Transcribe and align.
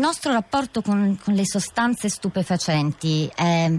nostro 0.00 0.32
rapporto 0.32 0.82
con, 0.82 1.18
con 1.22 1.34
le 1.34 1.46
sostanze 1.46 2.08
stupefacenti 2.08 3.30
è, 3.34 3.70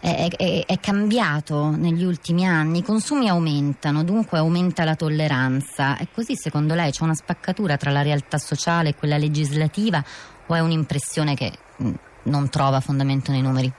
è, 0.00 0.28
è, 0.36 0.64
è, 0.66 0.80
cambiato 0.80 1.70
negli 1.70 2.04
ultimi 2.04 2.46
anni, 2.46 2.78
i 2.78 2.82
consumi 2.82 3.28
aumentano, 3.28 4.04
dunque 4.04 4.38
aumenta 4.38 4.84
la 4.84 4.96
tolleranza. 4.96 5.96
E 5.96 6.08
così 6.12 6.36
secondo 6.36 6.74
lei 6.74 6.90
c'è 6.90 7.04
una 7.04 7.14
spaccatura 7.14 7.76
tra 7.76 7.90
la 7.90 8.02
realtà 8.02 8.36
sociale 8.36 8.90
e 8.90 8.94
quella 8.94 9.16
legislativa 9.16 10.02
o 10.46 10.54
è 10.54 10.60
un'impressione 10.60 11.34
che 11.34 11.52
mh, 11.76 11.90
non 12.24 12.50
trova 12.50 12.80
fondamento 12.80 13.30
nei 13.30 13.40
numeri? 13.40 13.72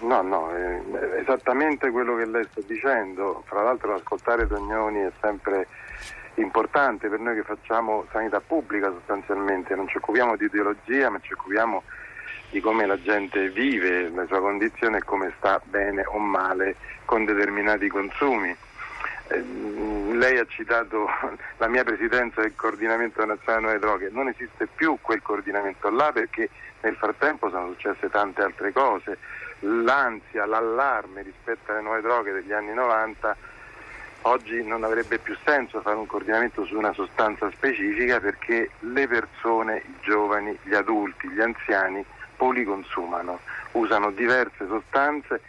No, 0.00 0.20
no, 0.20 0.50
è 0.50 1.20
esattamente 1.20 1.90
quello 1.90 2.16
che 2.16 2.26
lei 2.26 2.46
sta 2.50 2.60
dicendo. 2.66 3.42
Fra 3.46 3.62
l'altro 3.62 3.94
ascoltare 3.94 4.46
Tognoni 4.46 5.00
è 5.00 5.12
sempre 5.20 5.66
importante 6.36 7.08
per 7.08 7.20
noi 7.20 7.34
che 7.34 7.42
facciamo 7.42 8.06
sanità 8.10 8.40
pubblica 8.40 8.90
sostanzialmente, 8.90 9.74
non 9.74 9.88
ci 9.88 9.98
occupiamo 9.98 10.36
di 10.36 10.44
ideologia 10.46 11.10
ma 11.10 11.20
ci 11.20 11.32
occupiamo 11.32 11.82
di 12.50 12.60
come 12.60 12.86
la 12.86 13.00
gente 13.00 13.50
vive, 13.50 14.08
la 14.10 14.26
sua 14.26 14.40
condizione 14.40 14.98
e 14.98 15.02
come 15.02 15.32
sta 15.38 15.60
bene 15.64 16.04
o 16.06 16.18
male 16.18 16.76
con 17.04 17.24
determinati 17.24 17.88
consumi. 17.88 18.54
Eh, 19.28 19.42
lei 20.12 20.38
ha 20.38 20.44
citato 20.46 21.08
la 21.58 21.66
mia 21.66 21.82
presidenza 21.82 22.42
del 22.42 22.54
coordinamento 22.54 23.24
nazionale 23.24 23.66
delle 23.66 23.78
droghe, 23.78 24.10
non 24.10 24.28
esiste 24.28 24.68
più 24.72 24.98
quel 25.00 25.22
coordinamento 25.22 25.90
là 25.90 26.12
perché 26.12 26.48
nel 26.82 26.94
frattempo 26.96 27.48
sono 27.48 27.72
successe 27.72 28.10
tante 28.10 28.42
altre 28.42 28.72
cose, 28.72 29.18
l'ansia, 29.60 30.44
l'allarme 30.44 31.22
rispetto 31.22 31.72
alle 31.72 31.80
nuove 31.80 32.02
droghe 32.02 32.32
degli 32.32 32.52
anni 32.52 32.74
90 32.74 33.36
oggi 34.26 34.62
non 34.62 34.84
avrebbe 34.84 35.18
più 35.18 35.36
senso 35.44 35.80
fare 35.80 35.96
un 35.96 36.06
coordinamento 36.06 36.64
su 36.64 36.76
una 36.76 36.92
sostanza 36.92 37.50
specifica 37.50 38.20
perché 38.20 38.70
le 38.80 39.06
persone, 39.06 39.82
i 39.86 39.94
giovani, 40.02 40.56
gli 40.62 40.74
adulti, 40.74 41.28
gli 41.28 41.40
anziani 41.40 42.04
policonsumano, 42.36 43.40
usano 43.72 44.10
diverse 44.10 44.66
sostanze 44.66 45.40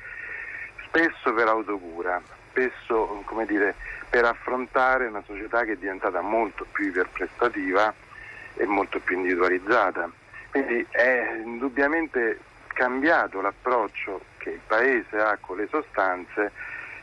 spesso 0.86 1.34
per 1.34 1.48
autocura, 1.48 2.22
spesso 2.50 3.24
dire, 3.48 3.76
per 4.10 4.26
affrontare 4.26 5.08
una 5.08 5.24
società 5.26 5.64
che 5.64 5.74
è 5.74 5.78
diventata 5.78 6.22
molto 6.22 6.66
più 6.72 6.88
iperprestativa 6.88 7.94
e 8.56 8.66
molto 8.66 9.00
più 9.00 9.18
individualizzata. 9.18 10.10
Quindi 10.52 10.86
è 10.90 11.42
indubbiamente 11.44 12.40
cambiato 12.68 13.42
l'approccio 13.42 14.22
che 14.38 14.52
il 14.52 14.60
Paese 14.66 15.18
ha 15.18 15.38
con 15.40 15.58
le 15.58 15.68
sostanze 15.70 16.52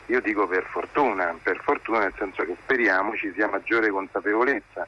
io 0.06 0.20
dico 0.20 0.46
per 0.46 0.64
fortuna, 0.64 1.34
per 1.42 1.60
fortuna 1.62 2.00
nel 2.00 2.14
senso 2.16 2.44
che 2.44 2.56
speriamo 2.62 3.14
ci 3.16 3.32
sia 3.34 3.48
maggiore 3.48 3.88
consapevolezza, 3.90 4.86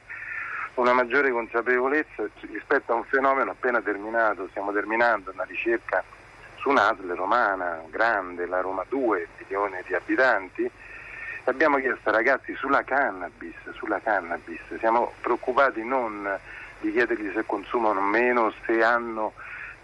una 0.75 0.93
maggiore 0.93 1.31
consapevolezza 1.31 2.27
rispetto 2.41 2.91
a 2.91 2.95
un 2.95 3.05
fenomeno 3.05 3.51
appena 3.51 3.81
terminato, 3.81 4.47
stiamo 4.49 4.71
terminando 4.71 5.31
una 5.31 5.43
ricerca 5.43 6.03
su 6.57 6.69
un'ASL 6.69 7.15
romana 7.15 7.81
grande, 7.89 8.45
la 8.45 8.59
Roma 8.59 8.83
2, 8.89 9.27
milioni 9.39 9.77
di 9.85 9.93
abitanti, 9.93 10.69
abbiamo 11.45 11.77
chiesto 11.77 12.11
ragazzi 12.11 12.55
sulla 12.55 12.83
cannabis, 12.83 13.55
sulla 13.73 13.99
cannabis, 14.01 14.59
siamo 14.79 15.13
preoccupati 15.21 15.83
non 15.83 16.27
di 16.79 16.91
chiedergli 16.91 17.31
se 17.33 17.43
consumano 17.45 18.01
meno, 18.01 18.53
se 18.65 18.83
hanno 18.83 19.33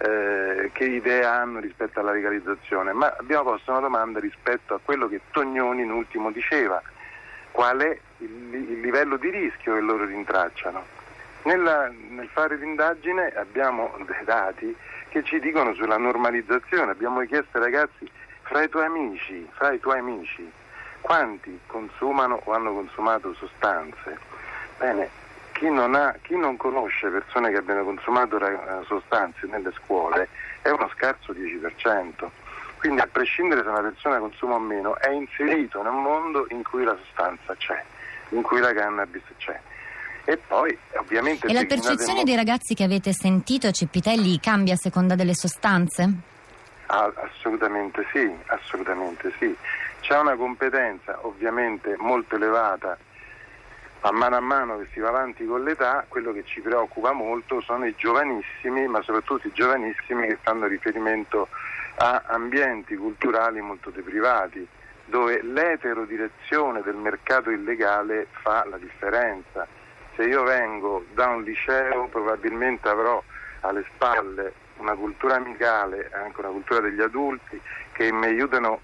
eh, 0.04 0.72
che 0.74 0.86
idea 0.86 1.34
hanno 1.34 1.60
rispetto 1.60 2.00
alla 2.00 2.12
legalizzazione, 2.12 2.92
ma 2.94 3.14
abbiamo 3.20 3.52
posto 3.52 3.72
una 3.72 3.82
domanda 3.82 4.20
rispetto 4.20 4.74
a 4.74 4.80
quello 4.84 5.08
che 5.08 5.22
Tognoni 5.32 5.84
in 5.84 5.92
ultimo 5.92 6.32
diceva, 6.32 6.82
qual 7.52 7.80
è 7.80 8.00
il, 8.18 8.54
il 8.54 8.80
livello 8.80 9.18
di 9.18 9.30
rischio 9.30 9.76
che 9.76 9.82
loro 9.82 10.06
rintracciano. 10.06 11.00
Nella, 11.44 11.92
nel 12.10 12.30
fare 12.32 12.56
l'indagine 12.56 13.30
abbiamo 13.36 13.96
dei 14.06 14.24
dati 14.24 14.76
che 15.10 15.24
ci 15.24 15.40
dicono 15.40 15.74
sulla 15.74 15.98
normalizzazione, 15.98 16.92
abbiamo 16.92 17.20
chiesto 17.26 17.58
ai 17.58 17.64
ragazzi 17.64 18.10
fra 18.44 18.64
i 18.64 18.70
tuoi 18.70 18.86
amici, 18.86 19.48
fra 19.54 19.72
i 19.72 19.80
tuoi 19.80 20.00
amici, 20.00 20.50
quanti 21.02 21.59
consumano 21.68 22.42
o 22.44 22.54
hanno 22.54 22.74
consumato 22.74 23.34
sostanze. 23.34 24.18
Bene, 24.78 25.09
chi 25.62 25.70
non, 25.70 25.94
ha, 25.94 26.16
chi 26.24 26.36
non, 26.36 26.58
conosce 26.58 27.08
persone 27.10 27.52
che 27.52 27.58
abbiano 27.58 27.84
consumato 27.84 28.40
sostanze 28.88 29.46
nelle 29.46 29.72
scuole 29.84 30.28
è 30.64 30.70
uno 30.70 30.90
scarso 30.96 31.34
10%. 31.34 32.28
Quindi 32.80 33.00
a 33.00 33.08
prescindere 33.12 33.62
se 33.62 33.68
una 33.68 33.82
persona 33.82 34.18
consuma 34.18 34.56
o 34.56 34.60
meno 34.60 34.98
è 34.98 35.12
inserito 35.12 35.84
nel 35.84 35.92
mondo 35.92 36.48
in 36.50 36.64
cui 36.64 36.84
la 36.84 36.98
sostanza 37.06 37.54
c'è, 37.58 37.80
in 38.30 38.42
cui 38.42 38.60
la 38.60 38.74
cannabis 38.74 39.22
c'è. 39.38 39.60
E 40.24 40.38
poi 40.38 40.76
ovviamente... 40.96 41.46
E 41.46 41.54
la 41.54 41.66
percezione 41.66 42.24
dei 42.24 42.36
ragazzi 42.36 42.74
che 42.74 42.84
avete 42.84 43.14
sentito, 43.14 43.70
Cepitelli, 43.70 44.40
cambia 44.40 44.74
a 44.74 44.78
seconda 44.78 45.14
delle 45.14 45.36
sostanze? 45.36 46.12
Ah, 46.88 47.14
assolutamente 47.18 48.04
sì, 48.12 48.36
assolutamente 48.48 49.32
sì. 49.38 49.56
C'è 50.00 50.18
una 50.18 50.36
competenza 50.36 51.20
ovviamente 51.22 51.96
molto 52.00 52.36
elevata 52.36 52.98
a 54.01 54.12
mano 54.12 54.35
a 54.35 54.39
mano 54.39 54.79
che 54.79 54.88
si 54.94 55.00
va 55.00 55.09
avanti 55.09 55.45
con 55.45 55.63
l'età, 55.63 56.06
quello 56.07 56.34
che 56.34 56.44
ci 56.45 56.59
preoccupa 56.62 57.12
molto 57.12 57.62
sono 57.62 57.85
i 57.85 57.94
giovanissimi, 57.95 58.88
ma 58.88 59.01
soprattutto 59.03 59.47
i 59.47 59.51
giovanissimi 59.53 60.28
che 60.28 60.38
fanno 60.41 60.66
riferimento 60.66 61.47
a 61.97 62.23
ambienti 62.28 62.95
culturali 62.95 63.62
molto 63.62 63.91
deprivati, 63.91 64.67
dove 65.06 65.41
l'eterodirezione 65.44 66.81
del 66.81 66.95
mercato 66.95 67.51
illegale 67.51 68.28
fa 68.41 68.66
la 68.67 68.78
differenza. 68.78 69.67
Se 70.16 70.23
io 70.23 70.44
vengo 70.44 71.06
da 71.13 71.28
un 71.28 71.44
liceo 71.44 72.07
probabilmente 72.07 72.89
avrò 72.89 73.22
alle 73.62 73.85
spalle 73.94 74.53
una 74.78 74.95
cultura 74.95 75.35
amicale, 75.35 76.09
anche 76.12 76.39
una 76.39 76.50
cultura 76.50 76.79
degli 76.79 77.01
adulti 77.01 77.62
che 77.91 78.12
mi 78.12 78.25
aiutano 78.25 78.79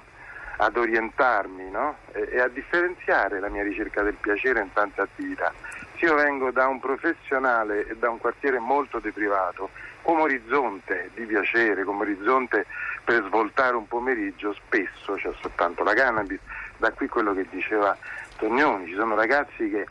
ad 0.57 0.75
orientarmi 0.75 1.69
no? 1.69 1.97
e, 2.11 2.29
e, 2.31 2.39
a 2.39 2.47
differenziare 2.47 3.39
la 3.39 3.49
mia 3.49 3.63
ricerca 3.63 4.01
del 4.01 4.15
piacere 4.15 4.61
in 4.61 4.71
tante 4.73 5.01
attività. 5.01 5.53
Se 5.97 6.05
io 6.05 6.15
vengo 6.15 6.51
da 6.51 6.67
un 6.67 6.79
professionale 6.79 7.87
e 7.87 7.95
da 7.95 8.09
un 8.09 8.17
quartiere 8.17 8.59
molto 8.59 8.99
deprivato, 8.99 9.69
come 10.01 10.21
orizzonte 10.21 11.09
di 11.15 11.25
piacere, 11.25 11.83
come 11.83 12.03
orizzonte 12.03 12.65
per 13.03 13.23
svoltare 13.25 13.75
un 13.75 13.87
pomeriggio, 13.87 14.53
spesso 14.53 15.15
c'è 15.15 15.31
soltanto 15.41 15.83
la 15.83 15.93
cannabis. 15.93 16.39
Da 16.77 16.91
qui 16.91 17.07
quello 17.07 17.33
che 17.33 17.45
diceva 17.49 17.97
Tognoni, 18.37 18.87
ci 18.87 18.93
sono 18.93 19.15
ragazzi 19.15 19.69
che 19.69 19.87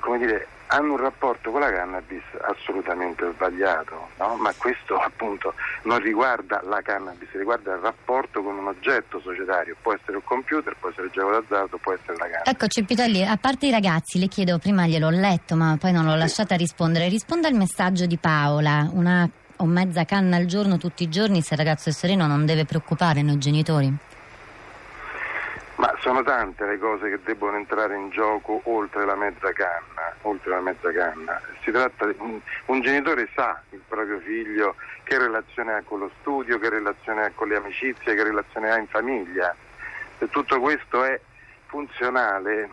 come 0.00 0.18
dire, 0.18 0.46
hanno 0.72 0.92
un 0.92 0.98
rapporto 0.98 1.50
con 1.50 1.60
la 1.60 1.70
cannabis 1.70 2.22
assolutamente 2.42 3.28
sbagliato, 3.34 4.08
no? 4.18 4.36
ma 4.36 4.52
questo 4.56 4.96
appunto 4.96 5.54
non 5.82 5.98
riguarda 5.98 6.62
la 6.64 6.80
cannabis, 6.80 7.28
riguarda 7.32 7.74
il 7.74 7.80
rapporto 7.80 8.42
con 8.42 8.56
un 8.56 8.68
oggetto 8.68 9.20
societario, 9.20 9.76
può 9.80 9.92
essere 9.94 10.16
un 10.16 10.24
computer, 10.24 10.76
può 10.78 10.90
essere 10.90 11.06
il 11.06 11.12
gioco 11.12 11.32
d'azzardo, 11.32 11.76
può 11.78 11.92
essere 11.92 12.16
la 12.16 12.24
cannabis. 12.24 12.52
Ecco 12.52 12.66
Cepitelli, 12.68 13.26
a 13.26 13.36
parte 13.36 13.66
i 13.66 13.70
ragazzi, 13.70 14.18
le 14.18 14.28
chiedo, 14.28 14.58
prima 14.58 14.86
gliel'ho 14.86 15.10
letto 15.10 15.56
ma 15.56 15.76
poi 15.78 15.92
non 15.92 16.04
l'ho 16.04 16.12
sì. 16.12 16.18
lasciata 16.18 16.54
rispondere, 16.54 17.08
risponda 17.08 17.48
al 17.48 17.54
messaggio 17.54 18.06
di 18.06 18.16
Paola, 18.16 18.88
una 18.92 19.28
o 19.56 19.66
mezza 19.66 20.04
canna 20.04 20.36
al 20.36 20.46
giorno 20.46 20.78
tutti 20.78 21.02
i 21.02 21.08
giorni, 21.08 21.42
se 21.42 21.54
il 21.54 21.58
ragazzo 21.58 21.88
è 21.88 21.92
sereno 21.92 22.26
non 22.26 22.46
deve 22.46 22.64
preoccupare 22.64 23.22
noi 23.22 23.38
genitori? 23.38 24.08
Ma 25.80 25.96
sono 26.00 26.22
tante 26.22 26.66
le 26.66 26.78
cose 26.78 27.08
che 27.08 27.20
debbono 27.24 27.56
entrare 27.56 27.96
in 27.96 28.10
gioco 28.10 28.60
oltre 28.64 29.06
la 29.06 29.14
mezza 29.14 29.50
canna. 29.52 30.14
La 30.44 30.60
mezza 30.60 30.92
canna. 30.92 31.40
Di 31.64 31.70
un, 32.18 32.38
un, 32.66 32.80
genitore 32.82 33.26
sa 33.34 33.62
il 33.70 33.80
proprio 33.88 34.18
figlio 34.18 34.74
che 35.04 35.16
relazione 35.16 35.72
ha 35.72 35.82
con 35.82 36.00
lo 36.00 36.10
studio, 36.20 36.58
che 36.58 36.68
relazione 36.68 37.24
ha 37.24 37.30
con 37.34 37.48
le 37.48 37.56
amicizie, 37.56 38.14
che 38.14 38.22
relazione 38.22 38.70
ha 38.70 38.76
in 38.76 38.88
famiglia. 38.88 39.56
Se 40.18 40.28
tutto 40.28 40.60
questo 40.60 41.02
è 41.02 41.18
funzionale, 41.68 42.68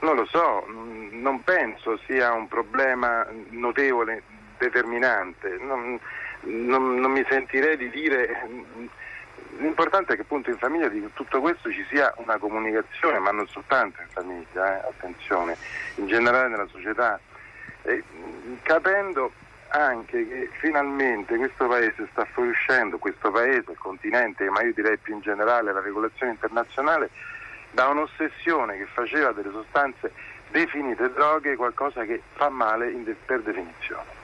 non 0.00 0.14
lo 0.14 0.26
so, 0.26 0.66
non 0.68 1.42
penso 1.42 1.98
sia 2.04 2.34
un 2.34 2.48
problema 2.48 3.26
notevole, 3.48 4.24
determinante. 4.58 5.56
Non, 5.58 5.98
non, 6.40 6.96
non 6.96 7.10
mi 7.12 7.24
sentirei 7.26 7.78
di 7.78 7.88
dire 7.88 8.44
L'importante 9.58 10.12
è 10.12 10.16
che 10.16 10.22
appunto 10.22 10.50
in 10.50 10.56
famiglia 10.56 10.88
di 10.88 11.04
tutto 11.14 11.40
questo 11.40 11.70
ci 11.72 11.84
sia 11.88 12.12
una 12.18 12.38
comunicazione, 12.38 13.18
ma 13.18 13.32
non 13.32 13.46
soltanto 13.48 14.00
in 14.00 14.08
famiglia, 14.08 14.76
eh, 14.76 14.88
attenzione, 14.88 15.56
in 15.96 16.06
generale 16.06 16.48
nella 16.48 16.68
società, 16.68 17.18
e, 17.82 18.02
capendo 18.62 19.32
anche 19.70 20.28
che 20.28 20.50
finalmente 20.60 21.36
questo 21.36 21.66
paese 21.66 22.06
sta 22.12 22.24
fuoriuscendo, 22.24 22.98
questo 22.98 23.32
paese, 23.32 23.72
il 23.72 23.78
continente, 23.78 24.48
ma 24.48 24.62
io 24.62 24.72
direi 24.72 24.96
più 24.96 25.14
in 25.14 25.20
generale 25.20 25.72
la 25.72 25.80
regolazione 25.80 26.32
internazionale, 26.32 27.10
da 27.72 27.88
un'ossessione 27.88 28.78
che 28.78 28.86
faceva 28.86 29.32
delle 29.32 29.50
sostanze 29.50 30.12
definite 30.50 31.12
droghe 31.12 31.56
qualcosa 31.56 32.04
che 32.04 32.22
fa 32.34 32.48
male 32.48 33.02
de- 33.02 33.16
per 33.26 33.40
definizione. 33.42 34.17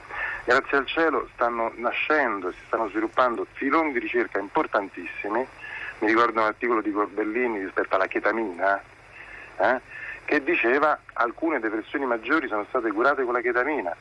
Grazie 0.45 0.77
al 0.77 0.85
cielo 0.85 1.27
stanno 1.33 1.71
nascendo 1.77 2.51
si 2.51 2.59
stanno 2.67 2.87
sviluppando 2.89 3.47
filoni 3.53 3.91
di 3.91 3.97
ricerca 3.97 4.37
importantissimi, 4.37 5.43
mi 5.99 6.07
ricordo 6.07 6.39
un 6.39 6.45
articolo 6.45 6.81
di 6.81 6.91
Corbellini 6.91 7.63
rispetto 7.63 7.95
alla 7.95 8.05
chetamina, 8.05 8.79
eh, 9.57 9.81
che 10.23 10.43
diceva 10.43 10.99
alcune 11.13 11.59
depressioni 11.59 12.05
maggiori 12.05 12.47
sono 12.47 12.63
state 12.69 12.91
curate 12.91 13.23
con 13.23 13.33
la 13.33 13.41
chetamina. 13.41 13.91